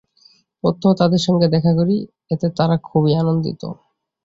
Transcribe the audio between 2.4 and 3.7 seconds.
তাঁরাও খুব আনন্দিত।